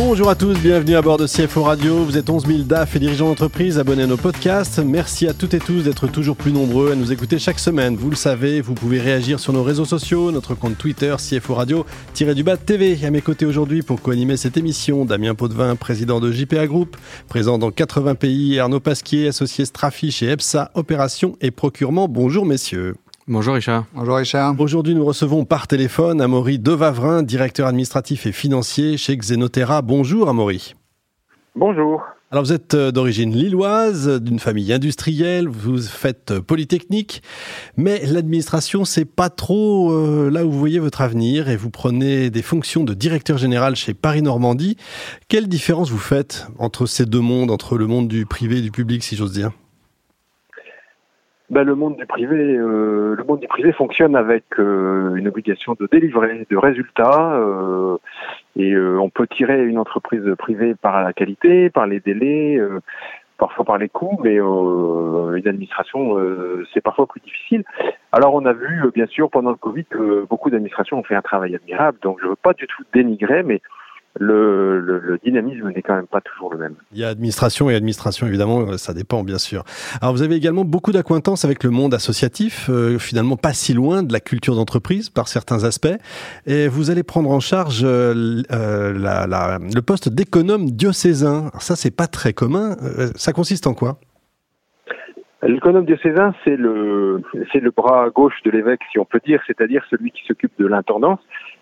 Bonjour 0.00 0.30
à 0.30 0.36
tous, 0.36 0.56
bienvenue 0.60 0.94
à 0.94 1.02
bord 1.02 1.16
de 1.16 1.26
CFO 1.26 1.64
Radio. 1.64 2.04
Vous 2.04 2.16
êtes 2.16 2.30
11 2.30 2.46
000 2.46 2.58
DAF 2.60 2.94
et 2.94 3.00
dirigeants 3.00 3.26
d'entreprise 3.26 3.80
abonnés 3.80 4.04
à 4.04 4.06
nos 4.06 4.16
podcasts. 4.16 4.78
Merci 4.78 5.26
à 5.26 5.34
toutes 5.34 5.54
et 5.54 5.58
tous 5.58 5.82
d'être 5.82 6.06
toujours 6.06 6.36
plus 6.36 6.52
nombreux 6.52 6.92
à 6.92 6.94
nous 6.94 7.10
écouter 7.10 7.40
chaque 7.40 7.58
semaine. 7.58 7.96
Vous 7.96 8.08
le 8.08 8.14
savez, 8.14 8.60
vous 8.60 8.74
pouvez 8.74 9.00
réagir 9.00 9.40
sur 9.40 9.52
nos 9.52 9.64
réseaux 9.64 9.84
sociaux, 9.84 10.30
notre 10.30 10.54
compte 10.54 10.78
Twitter 10.78 11.16
CFO 11.18 11.52
Radio-du-bas 11.52 12.56
TV. 12.58 12.96
À 13.04 13.10
mes 13.10 13.22
côtés 13.22 13.44
aujourd'hui 13.44 13.82
pour 13.82 14.00
co-animer 14.00 14.36
cette 14.36 14.56
émission, 14.56 15.04
Damien 15.04 15.34
Potvin, 15.34 15.74
président 15.74 16.20
de 16.20 16.30
JPA 16.30 16.68
Group, 16.68 16.96
présent 17.26 17.58
dans 17.58 17.72
80 17.72 18.14
pays, 18.14 18.60
Arnaud 18.60 18.78
Pasquier, 18.78 19.26
associé 19.26 19.64
Strafi 19.64 20.12
chez 20.12 20.30
EPSA, 20.30 20.70
opération 20.74 21.36
et 21.40 21.50
procurement. 21.50 22.06
Bonjour 22.06 22.46
messieurs. 22.46 22.94
Bonjour 23.30 23.56
Richard. 23.56 23.84
Bonjour 23.92 24.16
Richard. 24.16 24.58
Aujourd'hui, 24.58 24.94
nous 24.94 25.04
recevons 25.04 25.44
par 25.44 25.66
téléphone 25.66 26.22
Amaury 26.22 26.58
Devavrin, 26.58 27.22
directeur 27.22 27.66
administratif 27.66 28.24
et 28.24 28.32
financier 28.32 28.96
chez 28.96 29.14
Xenotera. 29.18 29.82
Bonjour 29.82 30.30
Amaury. 30.30 30.74
Bonjour. 31.54 32.02
Alors 32.30 32.44
vous 32.44 32.54
êtes 32.54 32.72
euh, 32.72 32.90
d'origine 32.90 33.34
lilloise, 33.34 34.08
d'une 34.22 34.38
famille 34.38 34.72
industrielle, 34.72 35.46
vous 35.46 35.78
faites 35.82 36.30
euh, 36.30 36.40
polytechnique, 36.40 37.22
mais 37.76 38.00
l'administration 38.06 38.86
c'est 38.86 39.04
pas 39.04 39.28
trop 39.28 39.92
euh, 39.92 40.30
là 40.30 40.46
où 40.46 40.50
vous 40.50 40.58
voyez 40.58 40.78
votre 40.78 41.02
avenir 41.02 41.50
et 41.50 41.56
vous 41.56 41.70
prenez 41.70 42.30
des 42.30 42.42
fonctions 42.42 42.84
de 42.84 42.94
directeur 42.94 43.36
général 43.36 43.76
chez 43.76 43.92
Paris 43.92 44.22
Normandie. 44.22 44.78
Quelle 45.28 45.48
différence 45.48 45.90
vous 45.90 45.98
faites 45.98 46.46
entre 46.58 46.86
ces 46.86 47.04
deux 47.04 47.20
mondes, 47.20 47.50
entre 47.50 47.76
le 47.76 47.86
monde 47.86 48.08
du 48.08 48.24
privé 48.24 48.58
et 48.58 48.62
du 48.62 48.70
public 48.70 49.04
si 49.04 49.16
j'ose 49.16 49.32
dire? 49.32 49.52
Ben, 51.50 51.64
le 51.64 51.74
monde 51.74 51.96
du 51.96 52.04
privé, 52.04 52.36
euh, 52.36 53.14
le 53.16 53.24
monde 53.24 53.40
du 53.40 53.48
privé 53.48 53.72
fonctionne 53.72 54.14
avec 54.16 54.44
euh, 54.58 55.14
une 55.14 55.28
obligation 55.28 55.74
de 55.80 55.88
délivrer 55.90 56.46
de 56.50 56.56
résultats, 56.58 57.36
euh, 57.36 57.96
et 58.56 58.76
on 58.76 59.08
peut 59.08 59.26
tirer 59.26 59.64
une 59.64 59.78
entreprise 59.78 60.24
privée 60.38 60.74
par 60.74 61.02
la 61.02 61.12
qualité, 61.12 61.70
par 61.70 61.86
les 61.86 62.00
délais, 62.00 62.60
parfois 63.38 63.64
par 63.64 63.78
les 63.78 63.88
coûts, 63.88 64.18
mais 64.22 64.34
une 64.34 65.46
administration 65.46 66.16
c'est 66.74 66.80
parfois 66.80 67.06
plus 67.06 67.20
difficile. 67.20 67.62
Alors 68.10 68.34
on 68.34 68.44
a 68.44 68.52
vu 68.52 68.90
bien 68.92 69.06
sûr 69.06 69.30
pendant 69.30 69.50
le 69.50 69.56
Covid 69.56 69.84
que 69.84 70.26
beaucoup 70.28 70.50
d'administrations 70.50 70.98
ont 70.98 71.04
fait 71.04 71.14
un 71.14 71.22
travail 71.22 71.54
admirable, 71.54 71.98
donc 72.02 72.18
je 72.20 72.26
veux 72.26 72.36
pas 72.36 72.52
du 72.52 72.66
tout 72.66 72.82
dénigrer, 72.92 73.44
mais 73.44 73.62
le, 74.18 74.80
le, 74.80 75.18
dynamisme 75.22 75.70
n'est 75.70 75.82
quand 75.82 75.94
même 75.94 76.06
pas 76.06 76.20
toujours 76.20 76.52
le 76.52 76.58
même. 76.58 76.74
Il 76.92 76.98
y 76.98 77.04
a 77.04 77.08
administration 77.08 77.70
et 77.70 77.74
administration, 77.74 78.26
évidemment, 78.26 78.60
euh, 78.60 78.76
ça 78.76 78.92
dépend, 78.92 79.22
bien 79.22 79.38
sûr. 79.38 79.64
Alors, 80.00 80.12
vous 80.12 80.22
avez 80.22 80.34
également 80.34 80.64
beaucoup 80.64 80.92
d'acquaintances 80.92 81.44
avec 81.44 81.62
le 81.62 81.70
monde 81.70 81.94
associatif, 81.94 82.68
euh, 82.68 82.98
finalement 82.98 83.36
pas 83.36 83.52
si 83.52 83.74
loin 83.74 84.02
de 84.02 84.12
la 84.12 84.20
culture 84.20 84.56
d'entreprise 84.56 85.10
par 85.10 85.28
certains 85.28 85.64
aspects. 85.64 85.96
Et 86.46 86.68
vous 86.68 86.90
allez 86.90 87.02
prendre 87.02 87.30
en 87.30 87.40
charge 87.40 87.82
euh, 87.84 88.42
la, 88.48 89.26
la, 89.26 89.58
le 89.58 89.82
poste 89.82 90.08
d'économe 90.08 90.70
diocésain. 90.70 91.48
Alors 91.48 91.62
ça, 91.62 91.76
c'est 91.76 91.94
pas 91.94 92.06
très 92.06 92.32
commun. 92.32 92.76
ça 93.14 93.32
consiste 93.32 93.66
en 93.66 93.74
quoi? 93.74 93.98
L'économe 95.42 95.84
diocésain, 95.84 96.34
c'est 96.44 96.56
le, 96.56 97.22
c'est 97.52 97.60
le 97.60 97.70
bras 97.70 98.10
gauche 98.10 98.34
de 98.44 98.50
l'évêque, 98.50 98.80
si 98.90 98.98
on 98.98 99.04
peut 99.04 99.20
dire, 99.24 99.40
c'est-à-dire 99.46 99.84
celui 99.88 100.10
qui 100.10 100.24
s'occupe 100.26 100.52
de 100.58 100.66
l'intendance 100.66 101.20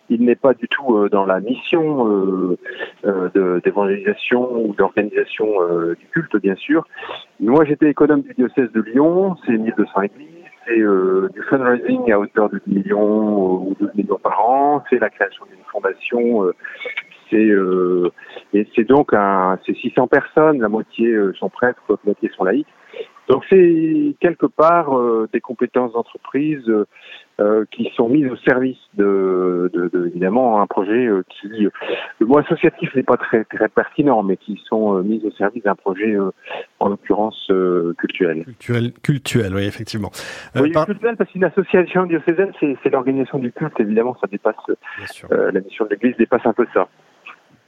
il 0.08 0.24
n'est 0.24 0.36
pas 0.36 0.54
du 0.54 0.68
tout 0.68 0.96
euh, 0.96 1.08
dans 1.08 1.24
la 1.24 1.40
mission 1.40 2.08
euh, 2.08 2.58
euh, 3.04 3.60
d'évangélisation 3.64 4.66
ou 4.66 4.74
d'organisation 4.74 5.46
du 5.98 6.06
culte, 6.12 6.36
bien 6.36 6.54
sûr. 6.56 6.86
Moi, 7.40 7.64
j'étais 7.64 7.90
économe 7.90 8.22
du 8.22 8.34
diocèse 8.34 8.70
de 8.72 8.80
Lyon, 8.80 9.36
c'est 9.46 9.56
1200 9.56 10.02
églises, 10.02 10.28
c'est 10.66 10.76
du 10.76 11.42
fundraising 11.48 12.12
à 12.12 12.18
hauteur 12.18 12.48
de 12.50 12.60
10 12.66 12.74
millions 12.74 13.68
ou 13.68 13.76
12 13.80 13.94
millions 13.94 14.18
par 14.18 14.48
an, 14.48 14.84
c'est 14.90 14.98
la 14.98 15.10
création 15.10 15.44
d'une 15.46 15.64
fondation, 15.70 16.50
c'est 17.30 17.52
et 18.52 18.66
c'est 18.74 18.84
donc 18.84 19.12
un, 19.12 19.58
c'est 19.66 19.74
600 19.74 20.06
personnes, 20.08 20.60
la 20.60 20.68
moitié 20.68 21.14
sont 21.38 21.48
prêtres, 21.48 21.82
la 21.88 21.96
moitié 22.04 22.30
sont 22.36 22.44
laïcs. 22.44 22.66
Donc 23.28 23.44
c'est 23.50 24.14
quelque 24.20 24.46
part 24.46 24.90
des 25.32 25.40
compétences 25.40 25.92
d'entreprise 25.92 26.62
euh, 26.68 26.86
qui 27.70 27.92
sont 27.94 28.08
mises 28.08 28.30
au 28.30 28.36
service 28.36 28.78
de, 28.94 29.70
de, 29.74 29.90
de 29.92 30.06
évidemment 30.06 30.62
un 30.62 30.66
projet 30.66 31.06
euh, 31.06 31.22
qui 31.28 31.48
le 31.48 32.26
mot 32.26 32.38
associatif 32.38 32.94
n'est 32.94 33.02
pas 33.02 33.18
très 33.18 33.44
très 33.44 33.68
pertinent 33.68 34.22
mais 34.22 34.38
qui 34.38 34.58
sont 34.66 34.96
euh, 34.96 35.02
mises 35.02 35.22
au 35.22 35.30
service 35.32 35.62
d'un 35.62 35.74
projet 35.74 36.16
en 36.80 36.88
l'occurrence 36.88 37.52
culturel. 37.98 38.44
culturel 38.44 38.92
culturel 39.02 39.54
oui 39.54 39.64
effectivement 39.64 40.10
oui 40.54 40.72
culturel 40.72 41.16
parce 41.16 41.30
qu'une 41.30 41.44
association 41.44 42.06
diocésaine 42.06 42.52
c'est 42.60 42.90
l'organisation 42.90 43.38
du 43.38 43.52
culte 43.52 43.78
évidemment 43.80 44.16
ça 44.18 44.28
dépasse 44.28 44.56
la 45.30 45.60
mission 45.60 45.84
de 45.84 45.90
l'église 45.90 46.16
dépasse 46.16 46.46
un 46.46 46.54
peu 46.54 46.66
ça 46.72 46.88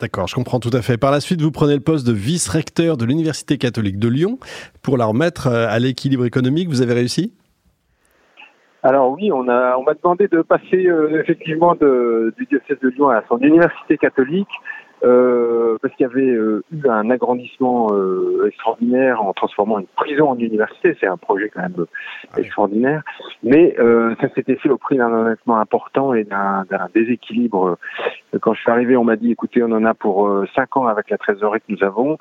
D'accord, 0.01 0.29
je 0.29 0.37
comprends 0.37 0.61
tout 0.61 0.71
à 0.73 0.81
fait. 0.81 0.97
Par 0.97 1.11
la 1.11 1.19
suite, 1.19 1.41
vous 1.41 1.51
prenez 1.51 1.75
le 1.75 1.81
poste 1.81 2.07
de 2.07 2.13
vice-recteur 2.13 2.97
de 2.97 3.05
l'Université 3.05 3.59
catholique 3.59 3.99
de 3.99 4.07
Lyon 4.07 4.39
pour 4.81 4.97
la 4.97 5.07
remettre 5.07 5.49
à 5.49 5.77
l'équilibre 5.81 6.25
économique. 6.25 6.69
Vous 6.69 6.83
avez 6.83 6.95
réussi? 6.95 7.33
Alors 8.83 9.11
oui, 9.11 9.33
on 9.33 9.49
a 9.49 9.77
on 9.77 9.83
m'a 9.83 9.95
demandé 9.95 10.29
de 10.29 10.41
passer 10.43 10.87
euh, 10.87 11.21
effectivement 11.21 11.75
de, 11.75 12.33
du 12.37 12.47
diocèse 12.47 12.79
de 12.81 12.89
Lyon 12.91 13.09
à 13.09 13.23
son 13.29 13.39
université 13.39 13.99
catholique 13.99 14.49
parce 15.01 15.95
qu'il 15.95 16.07
y 16.07 16.11
avait 16.11 16.31
euh, 16.31 16.63
eu 16.73 16.89
un 16.89 17.11
agrandissement 17.11 17.89
euh, 17.93 18.47
extraordinaire 18.49 19.23
en 19.23 19.33
transformant 19.33 19.79
une 19.79 19.87
prison 19.87 20.31
en 20.31 20.39
université. 20.39 20.97
C'est 21.01 21.07
un 21.07 21.17
projet 21.17 21.51
quand 21.51 21.63
même 21.63 21.87
ah 22.33 22.41
extraordinaire. 22.41 23.03
Mais 23.43 23.77
ça 24.21 24.29
s'était 24.35 24.57
fait 24.57 24.69
au 24.69 24.79
prix 24.79 24.97
d'un 24.97 25.13
endettement 25.13 25.59
important 25.59 26.15
et 26.15 26.25
d'un 26.25 26.65
déséquilibre. 26.95 27.79
Quand 28.41 28.55
je 28.55 28.61
suis 28.61 28.71
arrivé, 28.71 28.97
on 28.97 29.05
m'a 29.05 29.17
dit, 29.17 29.31
écoutez, 29.31 29.63
on 29.63 29.73
en 29.73 29.85
a 29.85 29.95
pour 29.95 30.45
cinq 30.55 30.77
ans 30.77 30.87
avec 30.87 31.11
la 31.11 31.19
trésorerie 31.19 31.61
que 31.61 31.73
nous 31.73 31.85
avons. 31.85 32.19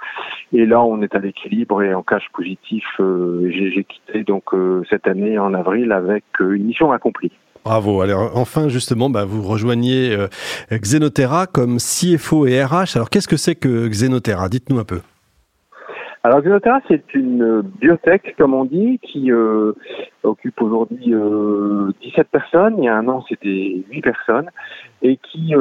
Et 0.54 0.66
là, 0.66 0.82
on 0.82 1.02
est 1.02 1.16
à 1.16 1.20
l'équilibre 1.20 1.82
et 1.82 1.94
en 1.94 2.04
cash 2.04 2.28
positif. 2.34 2.86
J'ai 3.00 3.84
quitté 3.84 4.24
donc 4.24 4.52
cette 4.90 5.08
année 5.08 5.38
en 5.40 5.54
avril 5.54 5.92
avec 5.92 6.24
une 6.40 6.66
mission 6.66 6.92
accomplie. 6.92 7.32
Bravo. 7.68 8.00
Alors 8.00 8.32
enfin 8.38 8.70
justement, 8.70 9.10
bah, 9.10 9.26
vous 9.26 9.42
rejoignez 9.42 10.16
euh, 10.16 10.28
Xenotera 10.72 11.48
comme 11.48 11.80
CFO 11.80 12.48
et 12.48 12.64
RH. 12.64 12.96
Alors 12.96 13.10
qu'est-ce 13.10 13.28
que 13.28 13.36
c'est 13.36 13.56
que 13.56 13.90
Xenotera? 13.90 14.48
Dites-nous 14.48 14.80
un 14.80 14.86
peu. 14.86 15.02
Alors 16.24 16.40
Xenotera, 16.40 16.80
c'est 16.88 17.14
une 17.14 17.62
biotech, 17.82 18.36
comme 18.38 18.54
on 18.54 18.64
dit, 18.64 19.02
qui 19.04 19.34
euh, 19.34 19.74
occupe 20.24 20.62
aujourd'hui 20.62 21.08
17 21.08 21.14
euh, 21.14 21.92
personnes. 22.32 22.76
Il 22.78 22.86
y 22.86 22.88
a 22.88 22.96
un 22.96 23.06
an, 23.10 23.26
c'était 23.28 23.84
8 23.92 24.02
personnes, 24.02 24.50
et 25.02 25.18
qui 25.18 25.54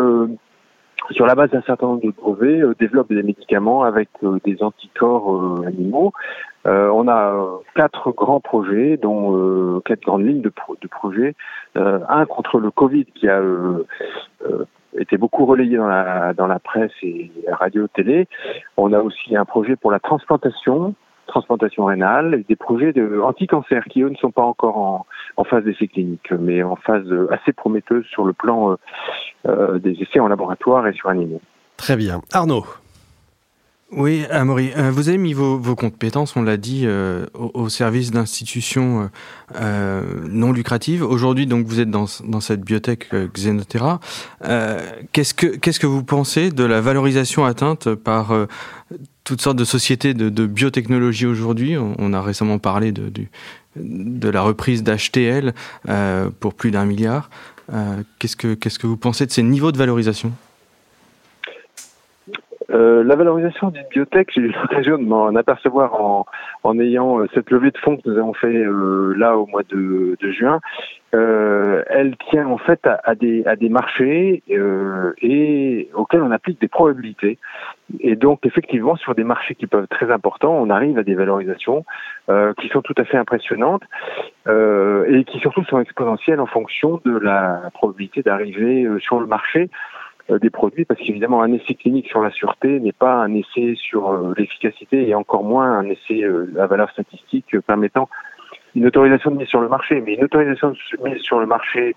sur 1.11 1.27
la 1.27 1.35
base 1.35 1.51
d'un 1.51 1.63
certain 1.63 1.87
nombre 1.87 2.03
de 2.03 2.11
brevets, 2.11 2.63
euh, 2.63 2.75
développe 2.79 3.09
des 3.09 3.23
médicaments 3.23 3.83
avec 3.83 4.09
euh, 4.23 4.39
des 4.45 4.63
anticorps 4.63 5.35
euh, 5.35 5.67
animaux. 5.67 6.13
on 6.65 7.07
a 7.09 7.61
quatre 7.75 8.11
grands 8.11 8.41
projets, 8.41 8.97
dont 8.97 9.81
quatre 9.85 10.03
grandes 10.03 10.27
lignes 10.27 10.43
de, 10.43 10.53
de 10.83 10.89
projets. 10.89 11.35
un 11.77 12.27
contre 12.27 12.59
le 12.59 12.73
Covid 12.73 13.05
qui 13.05 13.29
a 13.29 13.41
été 14.99 15.17
beaucoup 15.17 15.47
relayé 15.47 15.77
dans 15.77 15.87
la, 15.87 16.35
dans 16.35 16.49
la 16.49 16.59
presse 16.59 16.91
et 17.03 17.31
la 17.47 17.55
radio-télé. 17.55 18.27
On 18.77 18.93
a 18.93 18.99
aussi 18.99 19.37
un 19.37 19.45
projet 19.45 19.77
pour 19.77 19.93
la 19.93 20.01
transplantation, 20.01 20.95
transplantation 21.27 21.85
rénale, 21.85 22.35
et 22.35 22.45
des 22.49 22.57
projets 22.57 22.93
de 22.93 23.21
anti-cancer 23.21 23.85
qui, 23.85 24.03
eux, 24.03 24.09
ne 24.09 24.17
sont 24.17 24.31
pas 24.31 24.45
encore 24.45 24.79
en, 24.79 25.07
en 25.37 25.45
phase 25.45 25.65
d'essai 25.65 25.89
clinique, 25.89 26.33
mais 26.39 26.63
en 26.63 26.77
phase 26.77 27.07
assez 27.31 27.53
prometteuse 27.53 28.05
sur 28.07 28.25
le 28.25 28.33
plan 28.33 28.73
euh, 28.73 28.77
euh, 29.47 29.79
des 29.79 29.93
essais 30.01 30.21
en 30.21 30.29
laboratoire 30.29 30.87
et 30.87 30.93
sur 30.93 31.09
animaux. 31.09 31.41
Très 31.77 31.97
bien. 31.97 32.21
Arnaud 32.33 32.65
oui, 33.93 34.25
Amaury, 34.33 34.73
euh, 34.77 34.91
vous 34.91 35.09
avez 35.09 35.17
mis 35.17 35.33
vos, 35.33 35.77
compétences, 35.77 36.35
on 36.35 36.43
l'a 36.43 36.57
dit, 36.57 36.89
au, 37.35 37.69
service 37.69 38.11
d'institutions 38.11 39.09
non 40.29 40.51
lucratives. 40.51 41.05
Aujourd'hui, 41.05 41.47
donc, 41.47 41.67
vous 41.67 41.79
êtes 41.79 41.89
dans, 41.89 42.09
cette 42.09 42.63
biotech 42.63 43.15
Xenotera. 43.33 44.01
qu'est-ce 45.13 45.35
que 45.35 45.47
qu'est-ce 45.47 45.79
que 45.79 45.87
vous 45.87 46.03
pensez 46.03 46.51
de 46.51 46.65
la 46.65 46.81
valorisation 46.81 47.45
atteinte 47.45 47.95
par 47.95 48.33
toutes 49.27 49.43
sortes 49.43 49.59
de 49.59 49.65
sociétés 49.65 50.15
de, 50.15 50.47
biotechnologie 50.47 51.27
aujourd'hui 51.27 51.77
on, 51.77 52.13
a 52.13 52.23
récemment 52.23 52.59
parlé 52.59 52.93
de, 52.93 53.29
la 53.77 54.41
reprise 54.41 54.83
d'HTL 54.83 55.53
euh, 55.89 56.31
pour 56.41 56.55
plus 56.55 56.71
d'un 56.71 56.87
milliard. 56.87 57.29
Euh, 57.73 58.03
qu'est-ce, 58.19 58.37
que, 58.37 58.55
qu'est-ce 58.55 58.79
que 58.79 58.87
vous 58.87 58.97
pensez 58.97 59.27
de 59.27 59.33
ces 59.33 59.43
niveaux 59.43 59.73
de 59.73 59.79
valorisation? 59.79 60.33
Euh, 62.77 63.03
la 63.05 63.17
valorisation 63.17 63.71
d'une 63.71 63.87
biotech, 63.89 64.31
j'ai 64.35 64.43
eu 64.43 64.53
l'occasion 64.63 64.99
de 64.99 65.05
m'en 65.05 65.35
apercevoir 65.35 65.95
en, 66.63 66.79
ayant 66.79 67.21
euh, 67.21 67.27
cette 67.33 67.51
levée 67.51 67.71
de 67.71 67.79
fonds 67.79 67.97
que 67.97 68.03
nous 68.05 68.19
avons 68.19 68.35
fait 68.35 68.55
euh, 68.55 69.15
là 69.17 69.39
au 69.39 69.47
mois 69.47 69.63
de, 69.63 70.17
juin. 70.21 70.61
Elle 71.13 72.15
tient 72.29 72.47
en 72.47 72.59
fait 72.59 72.81
à, 72.85 73.15
des, 73.15 73.43
à 73.47 73.57
des 73.57 73.71
marchés 73.71 74.43
et 74.49 75.89
auxquels 75.95 76.21
on 76.21 76.31
applique 76.31 76.61
des 76.61 76.69
probabilités. 76.69 77.39
Et 78.01 78.17
donc 78.17 78.45
effectivement, 78.45 78.97
sur 78.97 79.15
des 79.15 79.25
marchés 79.25 79.55
qui 79.55 79.67
peuvent 79.67 79.85
être 79.85 79.97
très 79.97 80.13
importants, 80.13 80.53
on 80.53 80.69
arrive 80.69 80.99
à 80.99 81.05
des 81.05 81.15
valorisations 81.15 81.87
qui 82.59 82.69
sont 82.69 82.83
tout 82.83 82.95
à 82.99 83.05
fait 83.05 83.17
impressionnantes 83.17 83.85
et 84.47 85.25
qui 85.25 85.39
surtout 85.39 85.65
sont 85.65 85.81
exponentielles 85.81 86.41
en 86.41 86.47
fonction 86.47 87.01
de 87.07 87.17
la 87.17 87.71
probabilité 87.73 88.23
d'arriver 88.23 88.87
sur 88.99 89.19
le 89.19 89.27
marché 89.27 89.71
des 90.29 90.51
produits, 90.51 90.85
parce 90.85 91.01
qu'évidemment 91.01 91.43
un 91.43 91.53
essai 91.53 91.75
clinique 91.75 92.09
sur 92.09 92.21
la 92.21 92.31
sûreté 92.31 92.81
n'est 92.81 92.93
pas 92.93 93.15
un 93.15 93.33
essai 93.35 93.75
sur 93.77 94.11
euh, 94.11 94.35
l'efficacité 94.37 95.09
et 95.09 95.15
encore 95.15 95.45
moins 95.45 95.71
un 95.79 95.89
essai 95.89 96.23
euh, 96.25 96.53
à 96.59 96.67
valeur 96.67 96.91
statistique 96.91 97.57
permettant 97.61 98.09
une 98.75 98.87
autorisation 98.87 99.31
de 99.31 99.37
mise 99.37 99.49
sur 99.49 99.61
le 99.61 99.69
marché. 99.69 100.03
Mais 100.05 100.15
une 100.15 100.25
autorisation 100.25 100.71
de 100.71 101.09
mise 101.09 101.23
sur 101.23 101.39
le 101.39 101.47
marché, 101.47 101.95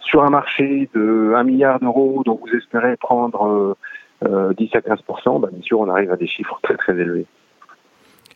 sur 0.00 0.24
un 0.24 0.30
marché 0.30 0.88
de 0.94 1.34
1 1.36 1.42
milliard 1.44 1.78
d'euros 1.78 2.22
dont 2.24 2.40
vous 2.42 2.56
espérez 2.56 2.96
prendre 2.96 3.76
10 4.22 4.30
à 4.74 4.78
15% 4.80 5.40
bah, 5.40 5.48
bien 5.52 5.62
sûr 5.62 5.78
on 5.78 5.88
arrive 5.88 6.10
à 6.10 6.16
des 6.16 6.26
chiffres 6.26 6.58
très 6.62 6.76
très 6.76 6.94
élevés. 6.94 7.26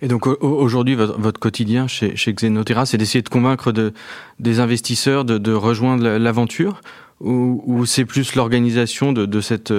Et 0.01 0.09
donc 0.09 0.27
aujourd'hui, 0.27 0.95
votre, 0.95 1.41
quotidien 1.41 1.87
chez, 1.87 2.17
chez 2.17 2.33
Xenotera, 2.33 2.87
c'est 2.87 2.99
d'essayer 2.99 3.23
de 3.23 3.29
convaincre 3.29 3.73
de, 3.73 3.93
des 4.41 4.61
investisseurs 4.61 5.25
de 5.25 5.53
rejoindre 5.53 6.19
l'aventure 6.19 6.81
ou, 7.23 7.85
c'est 7.87 8.05
plus 8.05 8.35
l'organisation 8.35 9.13
de, 9.13 9.27
de, 9.27 9.41
cette 9.41 9.73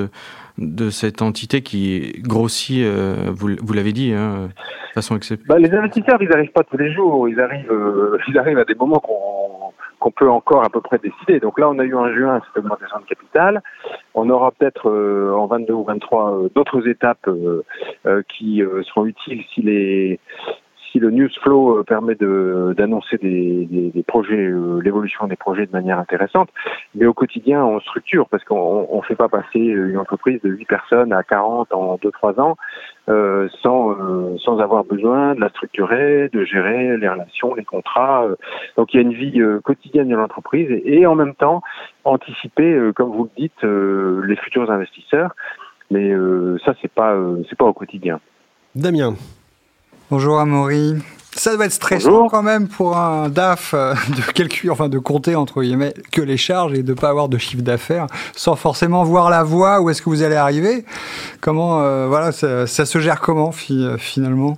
de 0.57 0.89
cette 0.89 1.21
entité 1.21 1.61
qui 1.61 2.13
grossit, 2.19 2.83
euh, 2.83 3.31
vous, 3.33 3.49
vous 3.61 3.73
l'avez 3.73 3.91
dit, 3.91 4.13
hein, 4.13 4.49
de 4.49 4.93
façon 4.93 5.15
exceptionnelle 5.15 5.61
bah, 5.61 5.67
Les 5.67 5.75
investisseurs, 5.75 6.21
ils 6.21 6.29
n'arrivent 6.29 6.51
pas 6.51 6.63
tous 6.63 6.77
les 6.77 6.93
jours. 6.93 7.27
Ils 7.27 7.39
arrivent, 7.39 7.71
euh, 7.71 8.17
ils 8.27 8.37
arrivent 8.37 8.59
à 8.59 8.65
des 8.65 8.75
moments 8.75 8.99
qu'on 8.99 9.73
qu'on 9.99 10.11
peut 10.11 10.29
encore 10.29 10.65
à 10.65 10.69
peu 10.69 10.81
près 10.81 10.97
décider. 10.97 11.39
Donc 11.39 11.57
là, 11.57 11.69
on 11.69 11.79
a 11.79 11.85
eu 11.85 11.95
en 11.95 12.13
juin 12.13 12.41
cette 12.45 12.61
augmentation 12.61 12.99
de 12.99 13.05
capital. 13.05 13.63
On 14.13 14.29
aura 14.29 14.51
peut-être 14.51 14.89
euh, 14.89 15.33
en 15.33 15.47
22 15.47 15.73
ou 15.73 15.85
23 15.85 16.49
d'autres 16.53 16.85
étapes 16.89 17.29
qui 18.27 18.61
seront 18.85 19.05
utiles 19.05 19.43
si 19.53 19.61
les 19.61 20.19
si 20.93 20.99
le 20.99 21.09
news 21.09 21.29
flow 21.41 21.79
euh, 21.79 21.83
permet 21.83 22.15
d'annoncer 22.15 23.17
euh, 23.23 24.81
l'évolution 24.81 25.27
des 25.27 25.35
projets 25.35 25.65
de 25.65 25.71
manière 25.71 25.97
intéressante, 25.97 26.49
mais 26.93 27.07
au 27.07 27.13
quotidien, 27.13 27.65
on 27.65 27.79
structure 27.79 28.29
parce 28.29 28.43
qu'on 28.43 28.87
ne 28.95 29.01
fait 29.01 29.15
pas 29.15 29.27
passer 29.27 29.59
une 29.59 29.97
entreprise 29.97 30.39
de 30.43 30.49
8 30.49 30.65
personnes 30.65 31.11
à 31.11 31.23
40 31.23 31.73
en 31.73 31.95
2-3 31.95 32.39
ans 32.39 32.57
euh, 33.09 33.49
sans, 33.63 33.91
euh, 33.91 34.37
sans 34.37 34.59
avoir 34.59 34.83
besoin 34.83 35.33
de 35.33 35.41
la 35.41 35.49
structurer, 35.49 36.29
de 36.31 36.45
gérer 36.45 36.95
les 36.97 37.09
relations, 37.09 37.55
les 37.55 37.65
contrats. 37.65 38.27
Donc 38.77 38.93
il 38.93 38.97
y 38.97 38.99
a 38.99 39.01
une 39.01 39.13
vie 39.13 39.41
quotidienne 39.63 40.09
de 40.09 40.15
l'entreprise 40.15 40.69
et, 40.69 40.99
et, 40.99 41.05
en 41.07 41.15
même 41.15 41.33
temps 41.33 41.63
anticiper, 42.03 42.91
comme 42.95 43.09
vous 43.09 43.23
le 43.23 43.29
dites, 43.35 43.63
les 43.63 44.35
futurs 44.35 44.69
investisseurs. 44.69 45.33
Mais 45.89 46.11
ça, 46.63 46.73
c'est 46.81 46.91
pas, 46.91 47.17
c'est 47.49 47.57
pas 47.57 47.65
au 47.65 47.73
quotidien. 47.73 48.19
Damien. 48.75 49.15
Bonjour 50.15 50.39
Amaury. 50.39 50.93
Ça 51.31 51.55
doit 51.55 51.65
être 51.65 51.71
stressant 51.71 52.27
quand 52.27 52.43
même 52.43 52.67
pour 52.67 52.95
un 52.97 53.29
DAF 53.29 53.73
euh, 53.73 53.93
de 54.15 54.31
calculer, 54.31 54.69
enfin 54.69 54.87
de 54.87 54.99
compter 54.99 55.35
entre 55.35 55.63
guillemets 55.63 55.95
que 56.11 56.21
les 56.21 56.37
charges 56.37 56.73
et 56.73 56.83
de 56.83 56.93
pas 56.93 57.09
avoir 57.09 57.29
de 57.29 57.39
chiffre 57.39 57.63
d'affaires 57.63 58.05
sans 58.33 58.55
forcément 58.55 59.03
voir 59.05 59.31
la 59.31 59.41
voie 59.41 59.81
où 59.81 59.89
est-ce 59.89 60.03
que 60.03 60.11
vous 60.11 60.21
allez 60.21 60.35
arriver. 60.35 60.85
Comment, 61.41 61.81
euh, 61.81 62.05
voilà, 62.05 62.31
ça, 62.31 62.67
se 62.67 62.99
gère 62.99 63.21
comment 63.21 63.49
euh, 63.71 63.97
finalement? 63.97 64.53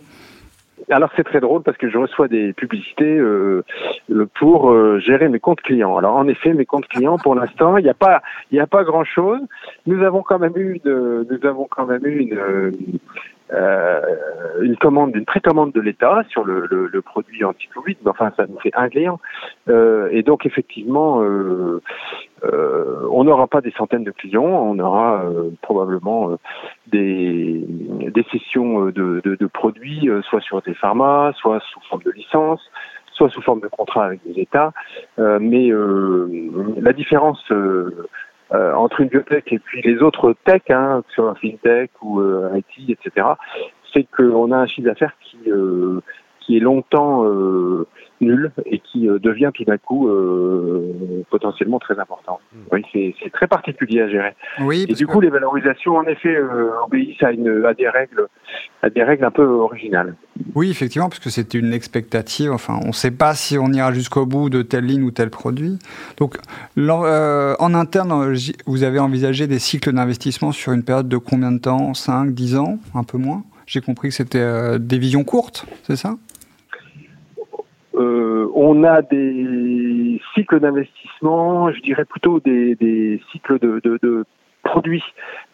Alors 0.92 1.10
c'est 1.16 1.24
très 1.24 1.40
drôle 1.40 1.64
parce 1.64 1.78
que 1.78 1.90
je 1.90 1.98
reçois 1.98 2.28
des 2.28 2.52
publicités 2.52 3.18
pour 4.38 5.00
gérer 5.00 5.30
mes 5.30 5.40
comptes 5.40 5.62
clients. 5.62 5.98
Alors 5.98 6.18
en 6.18 6.28
effet, 6.28 6.54
mes 6.54 6.66
comptes 6.66 6.88
clients, 6.90 7.18
pour 7.18 7.34
l'instant, 7.34 7.78
il 7.78 7.84
n'y 7.84 7.90
a 7.90 7.96
pas, 7.96 8.22
il 8.52 8.60
a 8.60 8.68
pas 8.68 8.84
grand 8.84 9.06
chose. 9.06 9.40
Nous 9.88 10.04
avons 10.04 10.22
quand 10.22 10.38
même 10.38 10.56
eu, 10.58 10.82
nous 10.86 11.48
avons 11.48 11.66
quand 11.66 11.88
même 11.88 12.06
eu 12.06 12.20
une, 12.20 12.72
euh, 13.54 14.02
une 14.62 14.76
commande, 14.76 15.16
une 15.16 15.26
précommande 15.26 15.72
de 15.72 15.82
l'État 15.82 16.24
sur 16.30 16.44
le, 16.44 17.02
produit 17.02 17.44
anti-Covid, 17.44 17.98
mais 18.04 18.10
enfin 18.10 18.32
ça 18.36 18.48
nous 18.48 18.60
fait 18.60 18.72
un 18.74 18.90
client. 18.90 19.20
Euh, 19.70 20.10
et 20.12 20.24
donc 20.24 20.46
effectivement, 20.46 21.22
euh, 21.22 21.82
on 23.12 23.24
n'aura 23.24 23.48
pas 23.48 23.62
des 23.62 23.72
centaines 23.72 24.04
de 24.04 24.12
clients, 24.12 24.44
on 24.44 24.80
aura 24.80 25.24
probablement 25.62 26.38
des, 26.88 27.66
sessions 28.32 28.86
de, 28.86 29.48
produits, 29.48 30.10
soit 30.30 30.42
sur 30.42 30.62
des 30.62 30.74
pharma, 30.74 31.32
soit 31.38 31.60
sous 31.72 31.80
forme 31.82 32.04
de 32.04 32.12
licence, 32.12 32.62
soit 33.14 33.30
sous 33.30 33.42
forme 33.42 33.62
de 33.62 33.68
contrat 33.68 34.06
avec 34.06 34.22
des 34.26 34.42
États. 34.42 34.74
mais 35.18 35.70
la 36.82 36.94
différence 36.94 37.44
euh, 38.54 38.74
entre 38.74 39.02
une 39.02 39.10
biotech 39.10 39.52
et 39.52 39.60
puis 39.60 39.82
les 39.82 40.02
autres 40.02 40.36
tech, 40.46 40.62
hein, 40.70 41.04
sur 41.10 41.28
un 41.28 41.36
fintech 41.36 41.92
ou 42.02 42.20
euh, 42.20 42.60
IT, 42.78 42.90
etc., 42.90 43.28
c'est 43.94 44.04
qu'on 44.04 44.52
a 44.52 44.58
un 44.58 44.68
chiffre 44.68 44.88
d'affaires 44.88 45.16
qui 45.22 45.38
euh, 45.48 46.02
qui 46.46 46.58
est 46.58 46.60
longtemps 46.60 47.26
euh, 47.26 47.88
nul 48.22 48.52
et 48.66 48.80
qui 48.80 49.10
euh, 49.10 49.20
devient 49.20 49.52
tout 49.54 49.64
d'un 49.64 49.78
coup 49.78 50.08
euh, 50.08 51.24
potentiellement 51.30 51.80
très 51.80 52.00
important. 52.00 52.40
Hmm. 52.54 52.60
Oui, 52.72 52.86
c'est 52.94 53.32
très 53.32 53.48
particulier 53.48 54.02
à 54.02 54.10
gérer. 54.10 54.36
Oui, 54.62 54.86
et 54.88 54.94
du 54.94 55.08
coup, 55.08 55.22
les 55.22 55.30
valorisations, 55.30 55.98
en 55.98 56.06
effet, 56.06 56.38
obéissent 56.86 57.24
à, 57.24 57.32
une, 57.32 57.66
à 57.66 57.74
des 57.74 57.90
règles, 57.90 58.28
à 58.84 58.90
des 58.90 59.04
règles 59.04 59.26
un 59.26 59.32
peu 59.32 59.44
originales. 59.44 60.16
Oui, 60.54 60.70
effectivement, 60.70 61.10
parce 61.10 61.20
que 61.20 61.30
c'est 61.30 61.54
une 61.54 61.74
expectative. 61.74 62.52
Enfin, 62.52 62.80
on 62.84 62.88
ne 62.88 62.94
sait 62.94 63.12
pas 63.12 63.34
si 63.34 63.58
on 63.58 63.68
ira 63.72 63.92
jusqu'au 63.92 64.26
bout 64.26 64.50
de 64.50 64.62
telle 64.62 64.86
ligne 64.86 65.04
ou 65.04 65.12
tel 65.12 65.30
produit. 65.30 65.80
Donc, 66.18 66.38
en 66.78 67.74
interne, 67.74 68.36
vous 68.66 68.84
avez 68.84 69.00
envisagé 69.00 69.48
des 69.48 69.60
cycles 69.60 69.94
d'investissement 69.94 70.52
sur 70.52 70.74
une 70.74 70.84
période 70.84 71.10
de 71.10 71.18
combien 71.18 71.52
de 71.52 71.60
temps? 71.60 71.94
5, 71.94 72.32
10 72.32 72.58
ans, 72.58 72.78
un 72.94 73.04
peu 73.04 73.18
moins? 73.18 73.44
J'ai 73.66 73.82
compris 73.82 74.10
que 74.10 74.16
c'était 74.16 74.78
des 74.78 75.00
visions 75.00 75.24
courtes, 75.24 75.66
c'est 75.84 75.96
ça? 75.96 76.18
On 78.54 78.84
a 78.84 79.02
des 79.02 80.22
cycles 80.34 80.60
d'investissement, 80.60 81.72
je 81.72 81.82
dirais 81.82 82.06
plutôt 82.06 82.40
des, 82.40 83.22
cycles 83.32 83.60
de, 83.60 84.26
produits 84.64 85.04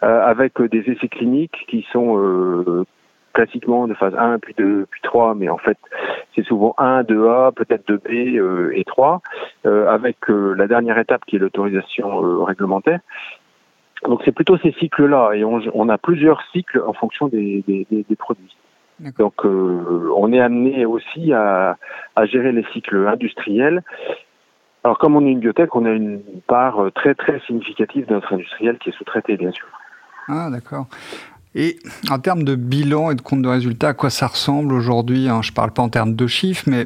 euh, 0.04 0.26
avec 0.26 0.62
des 0.62 0.80
essais 0.90 1.10
cliniques 1.10 1.66
qui 1.68 1.86
sont 1.92 2.18
euh, 2.18 2.86
classiquement 3.34 3.88
de 3.88 3.94
phase 3.94 4.16
1, 4.18 4.40
puis 4.40 4.54
2, 4.58 4.86
puis 4.90 5.02
3, 5.04 5.36
mais 5.36 5.50
en 5.50 5.58
fait 5.58 5.78
c'est 6.34 6.46
souvent 6.46 6.74
1, 6.78 7.04
2A, 7.04 7.54
peut-être 7.54 7.86
2B 7.88 8.38
euh, 8.38 8.72
et 8.74 8.86
3, 8.86 9.22
euh, 9.66 9.90
avec 9.90 10.18
la 10.30 10.68
dernière 10.68 10.98
étape 10.98 11.26
qui 11.26 11.36
est 11.36 11.40
l'autorisation 11.40 12.44
réglementaire. 12.46 13.00
Donc 14.04 14.22
c'est 14.26 14.32
plutôt 14.32 14.58
ces 14.58 14.72
cycles-là, 14.80 15.34
et 15.34 15.44
on, 15.44 15.90
a 15.90 15.98
plusieurs 15.98 16.42
cycles 16.54 16.82
en 16.88 16.94
fonction 16.94 17.28
des 17.28 18.06
produits. 18.18 18.56
Donc 19.18 19.46
euh, 19.46 20.12
on 20.16 20.32
est 20.32 20.40
amené 20.40 20.86
aussi 20.86 21.34
à, 21.34 21.78
à, 22.16 22.26
gérer 22.26 22.52
les 22.52 22.66
cycles 22.72 23.08
industriels. 23.08 23.84
Alors 24.84 24.98
comme 25.00 25.16
on 25.16 25.26
est 25.26 25.32
une 25.32 25.40
biotech, 25.40 25.76
on 25.76 25.86
a 25.86 25.90
une 25.90 26.22
part 26.48 26.80
euh, 26.80 26.92
très 26.92 27.16
très 27.16 27.40
significative 27.42 28.06
de 28.08 28.14
notre 28.14 28.34
industriel 28.34 28.78
qui 28.78 28.90
est 28.90 28.98
sous-traité 28.98 29.38
bien 29.38 29.52
sûr. 29.52 29.68
Ah 30.28 30.50
d'accord. 30.52 30.86
Et 31.54 31.80
en 32.10 32.20
termes 32.20 32.44
de 32.44 32.56
bilan 32.56 33.12
et 33.12 33.16
de 33.16 33.22
compte 33.22 33.42
de 33.42 33.50
résultats, 33.50 33.90
à 33.90 33.94
quoi 33.94 34.10
ça 34.10 34.28
ressemble 34.28 34.74
aujourd'hui 34.74 35.28
hein, 35.28 35.42
Je 35.42 35.52
ne 35.52 35.56
parle 35.56 35.72
pas 35.72 35.82
en 35.82 35.90
termes 35.90 36.16
de 36.16 36.28
chiffres, 36.28 36.64
mais 36.66 36.86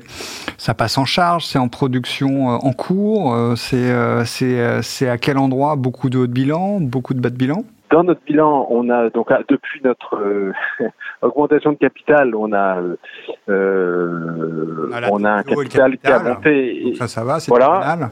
ça 0.58 0.74
passe 0.74 0.98
en 0.98 1.06
charge, 1.06 1.46
c'est 1.46 1.60
en 1.60 1.68
production 1.68 2.50
euh, 2.50 2.58
en 2.58 2.74
cours, 2.74 3.38
c'est 3.58 5.10
à 5.10 5.18
quel 5.18 5.38
endroit? 5.38 5.75
Beaucoup 5.75 6.10
de 6.10 6.18
hauts 6.18 6.28
de 6.28 6.32
bilan, 6.32 6.80
beaucoup 6.80 7.13
de 7.13 7.20
bas 7.20 7.30
de 7.30 7.36
bilan? 7.36 7.63
Dans 7.96 8.04
notre 8.04 8.24
bilan, 8.25 8.68
on 8.70 8.90
a 8.90 9.10
donc 9.10 9.30
depuis 9.48 9.80
notre 9.82 10.18
euh, 10.18 10.52
augmentation 11.22 11.72
de 11.72 11.78
capital, 11.78 12.36
on 12.36 12.52
a 12.52 12.82
euh, 13.48 14.92
on 15.10 15.24
a 15.24 15.32
un 15.32 15.44
capital, 15.44 15.98
qui 15.98 16.08
a 16.08 16.20
monté. 16.20 16.94
ça, 16.96 17.08
ça 17.08 17.24
va, 17.24 17.40
c'est 17.40 17.50
voilà. 17.50 18.12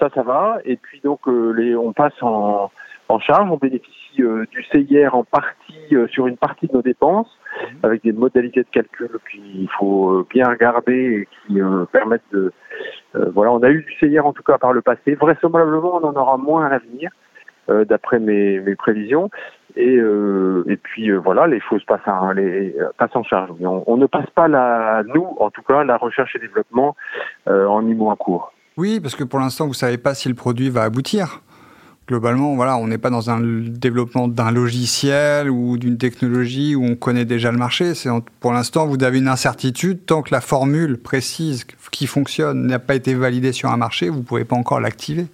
Ça, 0.00 0.08
ça 0.12 0.22
va. 0.24 0.58
Et 0.64 0.76
puis 0.76 1.00
donc 1.04 1.20
euh, 1.28 1.52
les, 1.52 1.76
on 1.76 1.92
passe 1.92 2.20
en, 2.22 2.72
en 3.08 3.20
charge, 3.20 3.48
on 3.52 3.56
bénéficie 3.56 3.92
du 4.16 4.64
CIR 4.72 5.14
en 5.14 5.22
partie 5.22 5.94
sur 6.10 6.26
une 6.26 6.36
partie 6.36 6.66
de 6.66 6.72
nos 6.72 6.82
dépenses, 6.82 7.30
mhm. 7.60 7.78
avec 7.84 8.02
des 8.02 8.12
modalités 8.12 8.62
de 8.62 8.68
calcul 8.72 9.10
qu'il 9.30 9.68
faut 9.78 10.26
bien 10.28 10.48
regarder 10.48 10.92
et 10.92 11.28
qui 11.46 11.60
permettent 11.92 12.32
de 12.32 12.52
voilà, 13.14 13.52
on 13.52 13.62
a 13.62 13.70
eu 13.70 13.84
du 13.84 13.92
CIR 14.00 14.26
en 14.26 14.32
tout 14.32 14.42
cas 14.42 14.58
par 14.58 14.72
le 14.72 14.82
passé. 14.82 15.14
Vraisemblablement, 15.14 16.00
on 16.02 16.04
en 16.04 16.16
aura 16.16 16.36
moins 16.36 16.66
à 16.66 16.70
l'avenir. 16.70 17.12
Euh, 17.72 17.84
d'après 17.84 18.18
mes, 18.18 18.60
prévisions. 18.76 19.30
Et, 19.76 19.96
euh, 19.96 20.64
et 20.68 20.76
puis 20.76 21.10
euh, 21.10 21.18
voilà, 21.18 21.46
les 21.46 21.60
choses 21.60 21.82
passent, 21.84 22.00
à, 22.06 22.20
en 23.14 23.22
charge. 23.22 23.50
On, 23.60 23.96
ne 23.96 24.06
passe 24.06 24.28
pas 24.34 24.48
la, 24.48 25.02
nous, 25.14 25.26
en 25.38 25.50
tout 25.50 25.62
cas, 25.62 25.84
la 25.84 25.96
recherche 25.96 26.36
et 26.36 26.38
développement 26.38 26.96
en 27.46 27.86
IMO 27.86 28.10
en 28.10 28.16
cours. 28.16 28.52
Oui, 28.76 29.00
parce 29.00 29.14
que 29.14 29.24
pour 29.24 29.38
l'instant, 29.38 29.66
vous 29.66 29.74
savez 29.74 29.98
pas 29.98 30.14
si 30.14 30.28
le 30.28 30.34
produit 30.34 30.68
va 30.70 30.82
aboutir. 30.82 31.40
globalement, 32.08 32.54
voilà, 32.54 32.76
on 32.76 32.86
n'est 32.86 32.98
pas 32.98 33.10
dans 33.10 33.30
un 33.30 33.40
développement 33.40 34.28
d'un 34.28 34.50
logiciel 34.50 35.50
ou 35.50 35.78
d'une 35.78 35.98
technologie 35.98 36.74
où 36.74 36.84
on 36.84 36.96
connaît 36.96 37.24
déjà 37.24 37.50
le 37.52 37.58
marché. 37.58 37.94
C'est 37.94 38.10
pour 38.40 38.52
l'instant, 38.52 38.86
vous 38.86 39.02
avez 39.02 39.18
une 39.18 39.28
incertitude 39.28 40.04
tant 40.04 40.22
que 40.22 40.34
la 40.34 40.40
formule 40.40 40.98
précise 40.98 41.64
qui 41.90 42.06
fonctionne 42.06 42.66
n'a 42.66 42.78
pas 42.78 42.94
été 42.94 43.14
validée 43.14 43.52
sur 43.52 43.70
un 43.70 43.76
marché, 43.76 44.08
vous 44.08 44.18
ne 44.18 44.24
pouvez 44.24 44.44
pas 44.44 44.56
encore 44.56 44.80
l'activer. 44.80 45.26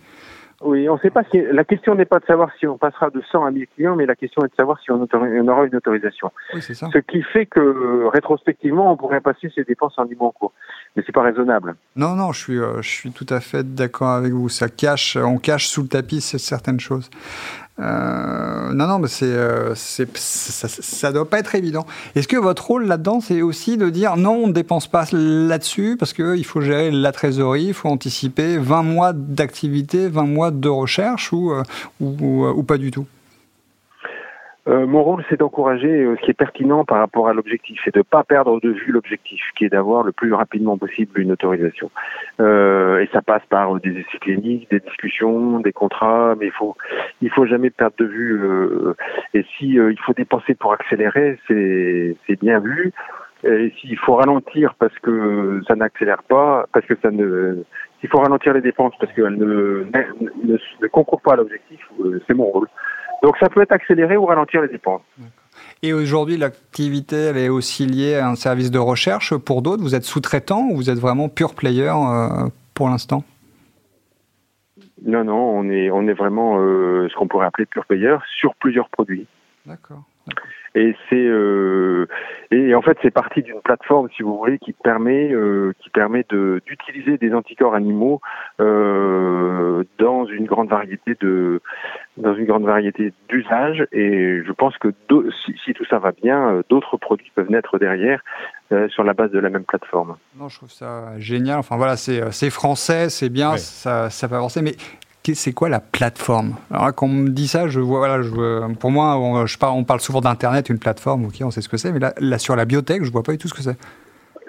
Oui, 0.60 0.88
on 0.88 0.94
ne 0.94 0.98
sait 0.98 1.10
pas 1.10 1.22
si. 1.30 1.40
La 1.52 1.62
question 1.62 1.94
n'est 1.94 2.04
pas 2.04 2.18
de 2.18 2.24
savoir 2.24 2.50
si 2.58 2.66
on 2.66 2.78
passera 2.78 3.10
de 3.10 3.22
100 3.30 3.44
à 3.44 3.50
1000 3.52 3.68
clients, 3.68 3.94
mais 3.94 4.06
la 4.06 4.16
question 4.16 4.42
est 4.44 4.48
de 4.48 4.54
savoir 4.56 4.80
si 4.80 4.90
on, 4.90 5.00
aura 5.02 5.64
une 5.66 5.76
autorisation. 5.76 6.32
Oui, 6.52 6.60
c'est 6.60 6.74
ça. 6.74 6.88
Ce 6.92 6.98
qui 6.98 7.22
fait 7.22 7.46
que 7.46 8.06
rétrospectivement, 8.06 8.92
on 8.92 8.96
pourrait 8.96 9.20
passer 9.20 9.50
ses 9.54 9.62
dépenses 9.62 9.96
en 9.98 10.04
libre 10.04 10.32
cours. 10.32 10.52
Mais 10.96 11.02
c'est 11.06 11.12
pas 11.12 11.22
raisonnable. 11.22 11.76
Non, 11.96 12.14
non, 12.14 12.32
je 12.32 12.38
suis, 12.38 12.58
euh, 12.58 12.82
je 12.82 12.88
suis 12.88 13.10
tout 13.10 13.26
à 13.30 13.40
fait 13.40 13.74
d'accord 13.74 14.10
avec 14.10 14.32
vous. 14.32 14.48
Ça 14.48 14.68
cache, 14.68 15.16
on 15.16 15.38
cache 15.38 15.66
sous 15.68 15.82
le 15.82 15.88
tapis 15.88 16.20
certaines 16.20 16.80
choses. 16.80 17.10
Euh, 17.80 18.72
non, 18.72 18.88
non, 18.88 18.98
mais 18.98 19.06
c'est, 19.06 19.26
euh, 19.26 19.74
ça, 19.76 20.68
ça 20.68 21.12
doit 21.12 21.28
pas 21.28 21.38
être 21.38 21.54
évident. 21.54 21.86
Est-ce 22.16 22.26
que 22.26 22.36
votre 22.36 22.66
rôle 22.66 22.86
là-dedans, 22.86 23.20
c'est 23.20 23.40
aussi 23.42 23.76
de 23.76 23.88
dire 23.88 24.16
non, 24.16 24.32
on 24.32 24.46
ne 24.48 24.52
dépense 24.52 24.88
pas 24.88 25.04
là-dessus 25.12 25.96
parce 25.96 26.12
qu'il 26.12 26.44
faut 26.44 26.60
gérer 26.60 26.90
la 26.90 27.12
trésorerie, 27.12 27.66
il 27.66 27.74
faut 27.74 27.88
anticiper 27.88 28.58
20 28.58 28.82
mois 28.82 29.12
d'activité, 29.12 30.08
20 30.08 30.24
mois 30.24 30.50
de 30.50 30.68
recherche 30.68 31.32
ou, 31.32 31.52
ou 32.00 32.62
pas 32.64 32.78
du 32.78 32.90
tout? 32.90 33.06
Euh, 34.68 34.86
mon 34.86 35.02
rôle, 35.02 35.24
c'est 35.30 35.38
d'encourager 35.38 35.88
euh, 35.88 36.16
ce 36.16 36.24
qui 36.24 36.30
est 36.30 36.34
pertinent 36.34 36.84
par 36.84 36.98
rapport 36.98 37.28
à 37.28 37.32
l'objectif 37.32 37.80
et 37.86 37.90
de 37.90 38.00
ne 38.00 38.02
pas 38.02 38.22
perdre 38.22 38.60
de 38.60 38.70
vue 38.70 38.92
l'objectif, 38.92 39.40
qui 39.56 39.64
est 39.64 39.70
d'avoir 39.70 40.02
le 40.02 40.12
plus 40.12 40.34
rapidement 40.34 40.76
possible 40.76 41.20
une 41.20 41.32
autorisation. 41.32 41.90
Euh, 42.40 43.00
et 43.00 43.08
ça 43.12 43.22
passe 43.22 43.42
par 43.48 43.80
des 43.80 43.90
essais 43.90 44.18
cliniques, 44.20 44.70
des 44.70 44.80
discussions, 44.80 45.60
des 45.60 45.72
contrats, 45.72 46.34
mais 46.38 46.46
il 46.46 46.52
faut 46.52 46.76
il 47.22 47.30
faut 47.30 47.46
jamais 47.46 47.70
perdre 47.70 47.96
de 47.98 48.04
vue. 48.04 48.40
et 49.32 49.44
si 49.56 49.70
il 49.70 49.98
faut 50.04 50.12
dépenser 50.12 50.54
pour 50.54 50.72
accélérer, 50.72 51.38
c'est 51.48 52.16
c'est 52.26 52.38
bien 52.38 52.60
vu. 52.60 52.92
Et 53.44 53.72
s'il 53.80 53.96
faut 53.96 54.16
ralentir 54.16 54.74
parce 54.74 54.98
que 54.98 55.62
ça 55.66 55.76
n'accélère 55.76 56.24
pas, 56.24 56.66
parce 56.72 56.84
que 56.84 56.94
ça 57.00 57.10
ne, 57.10 57.62
s'il 58.00 58.10
faut 58.10 58.18
ralentir 58.18 58.52
les 58.52 58.60
dépenses 58.60 58.94
parce 59.00 59.12
qu'elles 59.12 59.36
ne, 59.36 59.84
ne, 60.44 60.56
ne 60.82 60.86
concourent 60.88 61.22
pas 61.22 61.34
à 61.34 61.36
l'objectif, 61.36 61.80
c'est 62.26 62.34
mon 62.34 62.46
rôle. 62.46 62.68
Donc 63.22 63.36
ça 63.38 63.48
peut 63.48 63.62
être 63.62 63.72
accéléré 63.72 64.16
ou 64.16 64.26
ralentir 64.26 64.62
les 64.62 64.68
dépenses. 64.68 65.02
Et 65.82 65.92
aujourd'hui, 65.92 66.36
l'activité, 66.36 67.16
elle 67.16 67.36
est 67.36 67.48
aussi 67.48 67.86
liée 67.86 68.16
à 68.16 68.28
un 68.28 68.36
service 68.36 68.70
de 68.70 68.78
recherche 68.78 69.36
pour 69.36 69.62
d'autres? 69.62 69.82
Vous 69.82 69.94
êtes 69.94 70.04
sous-traitant 70.04 70.68
ou 70.70 70.76
vous 70.76 70.90
êtes 70.90 70.98
vraiment 70.98 71.28
pure 71.28 71.54
player 71.54 71.90
euh, 71.90 72.48
pour 72.74 72.88
l'instant? 72.88 73.24
Non, 75.04 75.24
non, 75.24 75.36
on 75.36 75.70
est, 75.70 75.90
on 75.90 76.08
est 76.08 76.14
vraiment 76.14 76.58
euh, 76.58 77.08
ce 77.08 77.14
qu'on 77.14 77.28
pourrait 77.28 77.46
appeler 77.46 77.66
pure 77.66 77.86
player 77.86 78.16
sur 78.36 78.54
plusieurs 78.56 78.88
produits. 78.88 79.26
D'accord. 79.66 80.02
Et 80.74 80.94
c'est 81.08 81.16
euh, 81.16 82.06
et 82.50 82.74
en 82.74 82.82
fait 82.82 82.98
c'est 83.00 83.10
parti 83.10 83.42
d'une 83.42 83.60
plateforme 83.62 84.08
si 84.14 84.22
vous 84.22 84.36
voulez 84.36 84.58
qui 84.58 84.74
permet 84.74 85.32
euh, 85.32 85.72
qui 85.80 85.88
permet 85.88 86.26
de 86.28 86.60
d'utiliser 86.66 87.16
des 87.16 87.32
anticorps 87.32 87.74
animaux 87.74 88.20
euh, 88.60 89.84
dans 89.98 90.26
une 90.26 90.44
grande 90.44 90.68
variété 90.68 91.16
de 91.20 91.62
dans 92.28 92.36
une 92.36 92.44
grande 92.46 92.64
variété 92.64 93.12
d'usages 93.28 93.86
et 93.92 94.42
je 94.46 94.52
pense 94.52 94.76
que 94.78 94.88
si, 95.44 95.54
si, 95.64 95.72
tout 95.72 95.84
ça 95.86 95.98
va 95.98 96.12
bien 96.12 96.50
euh, 96.50 96.62
d'autres 96.68 96.96
produits 96.96 97.32
peuvent 97.34 97.50
naître 97.50 97.78
derrière 97.78 98.22
euh, 98.72 98.88
sur 98.88 99.02
la 99.02 99.14
base 99.14 99.30
de 99.30 99.38
la 99.38 99.48
même 99.48 99.64
plateforme. 99.64 100.16
Non, 100.38 100.48
je 100.48 100.56
trouve 100.58 100.70
ça 100.70 101.18
génial. 101.18 101.58
Enfin 101.58 101.76
voilà, 101.76 101.96
c'est 101.96 102.50
français, 102.50 103.08
c'est 103.08 103.30
bien, 103.30 103.56
ça, 103.56 104.10
ça 104.10 104.28
peut 104.28 104.34
avancer. 104.34 104.60
Mais 104.62 104.72
c'est 105.34 105.52
quoi 105.52 105.68
la 105.68 105.80
plateforme? 105.80 106.56
Alors 106.70 106.94
quand 106.94 107.06
on 107.06 107.10
me 107.10 107.28
dit 107.28 107.48
ça, 107.48 107.68
je 107.68 107.80
vois, 107.80 107.98
voilà, 107.98 108.22
je, 108.22 108.74
pour 108.74 108.90
moi, 108.90 109.18
on, 109.18 109.46
je 109.46 109.58
parle, 109.58 109.74
on 109.74 109.84
parle 109.84 110.00
souvent 110.00 110.20
d'Internet, 110.20 110.68
une 110.68 110.78
plateforme, 110.78 111.26
ok, 111.26 111.34
on 111.42 111.50
sait 111.50 111.60
ce 111.60 111.68
que 111.68 111.76
c'est, 111.76 111.92
mais 111.92 112.00
là, 112.00 112.38
sur 112.38 112.56
la 112.56 112.64
biotech, 112.64 113.04
je 113.04 113.12
vois 113.12 113.22
pas 113.22 113.32
du 113.32 113.38
tout 113.38 113.48
ce 113.48 113.54
que 113.54 113.62
c'est. 113.62 113.76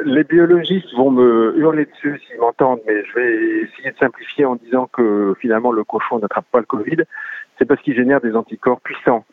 Les 0.05 0.23
biologistes 0.23 0.93
vont 0.95 1.11
me 1.11 1.57
hurler 1.57 1.85
dessus 1.85 2.21
s'ils 2.25 2.39
m'entendent, 2.39 2.79
mais 2.87 3.03
je 3.05 3.13
vais 3.15 3.33
essayer 3.63 3.91
de 3.91 3.97
simplifier 3.97 4.45
en 4.45 4.55
disant 4.55 4.89
que 4.91 5.35
finalement 5.41 5.73
le 5.73 5.83
cochon 5.83 6.19
n'attrape 6.19 6.45
pas 6.51 6.59
le 6.59 6.65
Covid. 6.65 7.03
C'est 7.59 7.65
parce 7.65 7.81
qu'il 7.81 7.95
génère 7.95 8.21
des 8.21 8.35
anticorps 8.35 8.81
puissants. 8.81 9.25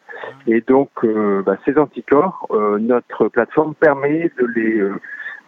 Et 0.46 0.60
donc, 0.60 0.90
euh, 1.04 1.42
bah, 1.42 1.56
ces 1.64 1.78
anticorps, 1.78 2.46
euh, 2.50 2.78
notre 2.78 3.28
plateforme 3.28 3.74
permet 3.74 4.30
de 4.38 4.46
les, 4.54 4.80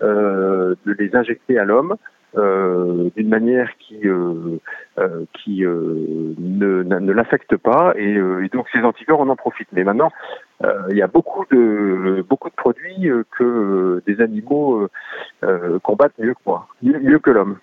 euh, 0.02 0.74
de 0.86 0.92
les 0.92 1.14
injecter 1.16 1.58
à 1.58 1.64
l'homme 1.64 1.96
euh, 2.36 3.08
d'une 3.16 3.30
manière 3.30 3.70
qui 3.78 4.06
euh, 4.06 4.58
euh, 4.98 5.24
qui 5.32 5.62
ne, 5.62 6.82
ne 6.82 7.12
l'affecte 7.12 7.56
pas 7.56 7.94
et, 7.96 8.12
et, 8.12 8.48
donc 8.52 8.66
ces 8.70 8.80
anticorps 8.80 9.20
on 9.20 9.28
en 9.30 9.36
profite. 9.36 9.68
Mais 9.72 9.82
maintenant 9.82 10.12
il 10.90 10.96
y 10.96 11.02
a 11.02 11.06
beaucoup 11.06 11.46
de 11.50 12.22
beaucoup 12.28 12.50
de 12.50 12.54
produits 12.54 13.08
que 13.38 14.02
des 14.06 14.20
animaux 14.20 14.88
combattent 15.82 16.18
mieux 16.18 16.34
que 16.34 16.40
moi, 16.44 16.68
mieux, 16.82 17.18
que 17.18 17.30
l'homme. 17.30 17.56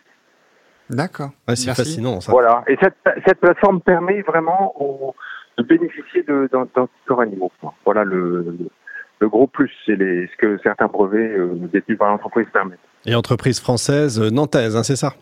D'accord. 0.89 1.31
c'est 1.55 1.73
fascinant. 1.73 2.21
Ça. 2.21 2.31
Voilà. 2.31 2.63
Et 2.67 2.77
cette, 2.81 2.95
cette 3.25 3.39
plateforme 3.39 3.81
permet 3.81 4.21
vraiment 4.21 4.75
de 5.57 5.63
bénéficier 5.63 6.23
d'anticorps 6.23 7.21
animaux. 7.21 7.51
Voilà 7.85 8.03
le, 8.03 8.57
le 9.19 9.29
gros 9.29 9.47
plus, 9.47 9.71
c'est 9.85 9.95
ce 9.95 10.37
que 10.37 10.57
certains 10.63 10.87
brevets 10.87 11.37
euh, 11.37 11.55
détenus 11.71 11.97
par 11.97 12.09
l'entreprise 12.09 12.47
permettent. 12.51 12.79
Et 13.05 13.15
entreprise 13.15 13.59
française 13.59 14.19
euh, 14.19 14.29
nantaise, 14.29 14.75
hein, 14.75 14.83
c'est 14.83 14.95
ça? 14.95 15.13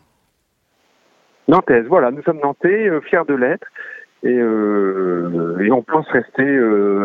Nantaise, 1.48 1.86
voilà, 1.88 2.10
nous 2.10 2.24
sommes 2.24 2.40
nantais, 2.42 2.88
euh, 2.88 3.02
fiers 3.02 3.26
de 3.28 3.36
l'être, 3.36 3.68
et, 4.24 4.36
et, 4.36 5.72
on 5.72 5.84
pense 5.84 6.08
rester 6.08 6.48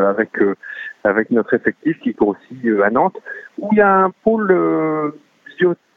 avec 0.09 0.31
avec 1.03 1.31
notre 1.33 1.53
effectif 1.55 1.99
qui 1.99 2.13
grossit 2.13 2.65
à 2.85 2.91
Nantes, 2.91 3.17
où 3.59 3.69
il 3.73 3.79
y 3.79 3.81
a 3.81 3.93
un 4.05 4.11
pôle 4.23 4.53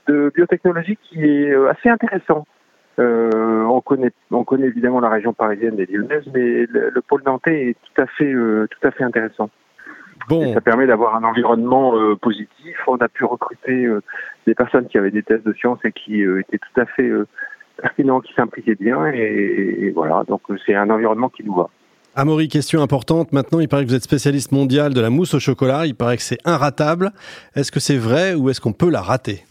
de 0.07 0.31
biotechnologie 0.33 0.97
qui 1.03 1.23
est 1.23 1.53
assez 1.69 1.89
intéressant. 1.89 2.45
on 2.97 3.81
connaît 3.81 4.11
on 4.31 4.43
connaît 4.43 4.67
évidemment 4.67 4.99
la 4.99 5.09
région 5.09 5.33
parisienne 5.33 5.75
des 5.75 5.85
Lyonnaises, 5.85 6.29
mais 6.33 6.65
le, 6.65 6.89
le, 6.89 7.01
pôle 7.01 7.23
nantais 7.25 7.69
est 7.69 7.77
tout 7.81 8.01
à 8.01 8.05
fait 8.07 8.33
tout 8.33 8.87
à 8.87 8.91
fait 8.91 9.03
intéressant 9.03 9.49
ça 10.53 10.61
permet 10.61 10.87
d'avoir 10.87 11.15
un 11.15 11.23
environnement 11.23 11.95
euh, 11.95 12.15
positif. 12.15 12.75
On 12.87 12.97
a 12.97 13.07
pu 13.07 13.25
recruter 13.25 13.85
euh, 13.85 14.01
des 14.47 14.55
personnes 14.55 14.87
qui 14.87 14.97
avaient 14.97 15.11
des 15.11 15.23
tests 15.23 15.45
de 15.45 15.53
sciences 15.53 15.79
et 15.83 15.91
qui 15.91 16.21
euh, 16.21 16.41
étaient 16.41 16.59
tout 16.59 16.81
à 16.81 16.85
fait 16.85 17.09
pertinents, 17.81 18.21
qui 18.21 18.33
s'impliquaient 18.33 18.75
bien. 18.75 19.07
Et, 19.07 19.91
voilà, 19.95 20.23
donc 20.27 20.41
c'est 20.65 20.75
un 20.75 20.89
environnement 20.89 21.29
qui 21.29 21.43
nous 21.43 21.55
va. 21.55 21.69
Amaury, 22.15 22.49
question 22.49 22.81
importante. 22.81 23.31
Maintenant, 23.31 23.59
il 23.59 23.69
paraît 23.69 23.83
que 23.83 23.89
vous 23.89 23.95
êtes 23.95 24.03
spécialiste 24.03 24.51
mondial 24.51 24.93
de 24.93 24.99
la 24.99 25.09
mousse 25.09 25.33
au 25.33 25.39
chocolat. 25.39 25.85
Il 25.85 25.95
paraît 25.95 26.17
que 26.17 26.23
c'est 26.23 26.39
inratable. 26.45 27.11
Est-ce 27.55 27.71
que 27.71 27.79
c'est 27.79 27.97
vrai 27.97 28.33
ou 28.33 28.49
est-ce 28.49 28.59
qu'on 28.59 28.73
peut 28.73 28.89
la 28.89 29.01
rater? 29.01 29.45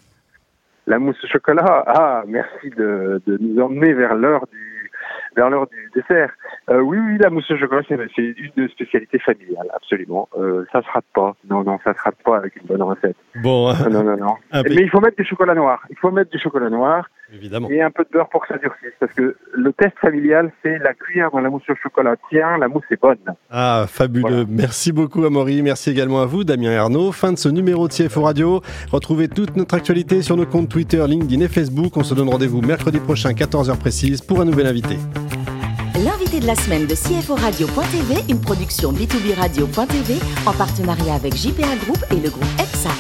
La 0.91 0.99
mousse 0.99 1.23
au 1.23 1.29
chocolat, 1.29 1.85
ah, 1.87 2.25
merci 2.27 2.69
de, 2.71 3.23
de 3.25 3.39
nous 3.41 3.63
emmener 3.63 3.93
vers 3.93 4.17
l'heure 4.17 4.45
du 4.51 4.91
vers 5.37 5.49
l'heure 5.49 5.69
du 5.69 5.89
dessert. 5.95 6.33
Euh, 6.69 6.81
oui, 6.81 6.99
oui, 6.99 7.17
la 7.21 7.31
mousse 7.31 7.49
au 7.49 7.57
chocolat, 7.57 7.83
c'est 7.89 7.95
une 8.57 8.69
spécialité 8.71 9.21
familiale, 9.21 9.69
absolument. 9.73 10.29
Euh, 10.37 10.65
ça 10.73 10.83
se 10.83 10.91
rate 10.91 11.05
pas. 11.15 11.37
Non, 11.49 11.63
non, 11.63 11.79
ça 11.85 11.95
se 11.95 12.01
rate 12.03 12.17
pas 12.25 12.39
avec 12.39 12.57
une 12.57 12.67
bonne 12.67 12.83
recette. 12.83 13.15
Bon. 13.37 13.69
Hein. 13.69 13.89
non, 13.89 14.03
non, 14.03 14.17
non. 14.17 14.35
Mais 14.53 14.83
il 14.83 14.91
faut 14.91 15.01
mettre 15.01 15.17
du 15.17 15.25
chocolat 15.25 15.55
noir. 15.55 15.81
Il 15.91 15.97
faut 15.97 16.11
mettre 16.11 16.33
du 16.33 16.41
chocolat 16.41 16.71
noir. 16.71 17.09
Évidemment. 17.33 17.69
Et 17.71 17.81
un 17.81 17.91
peu 17.91 18.05
de 18.05 18.11
beurre 18.11 18.29
pour 18.29 18.43
que 18.43 18.49
ça 18.49 18.59
durcisse. 18.59 18.93
Parce 18.99 19.13
que 19.13 19.37
le 19.53 19.73
test 19.73 19.97
familial, 20.01 20.51
c'est 20.63 20.79
la 20.79 20.95
cuillère 20.95 21.31
dans 21.31 21.41
la 21.41 21.51
mousse 21.51 21.69
au 21.69 21.75
chocolat. 21.83 22.17
Tiens, 22.29 22.59
la 22.59 22.69
mousse 22.69 22.85
est 22.91 23.01
bonne. 23.01 23.19
Ah, 23.51 23.85
fabuleux. 23.89 24.47
Merci 24.49 24.93
beaucoup, 24.93 25.25
Amaury. 25.25 25.63
Merci 25.63 25.91
également 25.91 26.23
à 26.23 26.27
vous, 26.27 26.45
Damien 26.45 26.73
Arnaud. 26.77 27.13
Fin 27.13 27.33
de 27.33 27.39
ce 27.39 27.49
numéro 27.49 27.89
de 27.89 27.93
CFO 27.93 28.23
Radio. 28.23 28.61
Retrouvez 28.91 29.29
toute 29.29 29.57
notre 29.57 29.75
actualité 29.75 30.23
sur 30.23 30.37
nos 30.37 30.47
comptes 30.47 30.69
Twitter, 30.69 31.05
LinkedIn 31.07 31.45
et 31.45 31.49
Facebook. 31.49 31.97
On 31.97 32.03
se 32.03 32.15
donne 32.15 32.29
rendez-vous 32.29 32.63
mercredi 32.63 32.99
prochain, 32.99 33.31
14h 33.31 33.79
précise, 33.79 34.21
pour 34.21 34.41
un 34.41 34.45
nouvel 34.45 34.67
invité. 34.67 34.97
L'invité 36.05 36.41
de 36.41 36.47
la 36.47 36.55
semaine 36.55 36.87
de 36.87 36.95
CFO 36.95 37.35
Radio.tv, 37.35 38.33
une 38.33 38.41
production 38.41 38.91
B2B 38.93 39.35
Radio.tv 39.35 40.15
en 40.47 40.53
partenariat 40.53 41.15
avec 41.15 41.35
JPA 41.35 41.77
Group 41.85 41.99
et 42.11 42.21
le 42.21 42.31
groupe 42.31 42.45
EPSA. 42.59 42.91